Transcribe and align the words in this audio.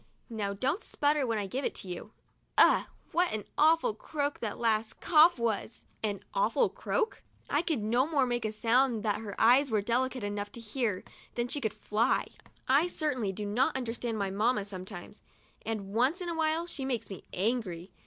Now 0.31 0.55
don't 0.55 0.83
sputter 0.83 1.27
when 1.27 1.37
I 1.37 1.45
give 1.45 1.63
it 1.63 1.75
to 1.75 1.87
you. 1.87 2.11
Ugh! 2.57 2.87
what 3.11 3.31
an 3.31 3.43
awful 3.55 3.93
croak 3.93 4.39
that 4.39 4.57
last 4.57 4.99
cough 4.99 5.37
was!' 5.37 5.85
An 6.03 6.21
awful 6.33 6.69
croak? 6.69 7.21
I 7.51 7.61
could 7.61 7.83
no 7.83 8.07
more 8.07 8.25
make 8.25 8.43
a 8.43 8.51
sound 8.51 9.03
that 9.03 9.21
her 9.21 9.35
ears 9.39 9.69
were 9.69 9.79
delicate 9.79 10.23
enough 10.23 10.51
to 10.53 10.59
hear 10.59 11.03
than 11.35 11.47
she 11.49 11.61
could 11.61 11.71
fly. 11.75 12.29
I 12.67 12.87
certainly 12.87 13.31
do 13.31 13.45
not 13.45 13.77
understand 13.77 14.17
my 14.17 14.31
mamma 14.31 14.65
sometimes, 14.65 15.21
and 15.67 15.93
once 15.93 16.19
in 16.19 16.29
a 16.29 16.35
while 16.35 16.65
she 16.65 16.83
makes 16.83 17.11
me 17.11 17.23
angry. 17.31 17.91